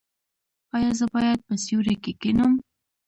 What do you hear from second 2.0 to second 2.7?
کې کینم؟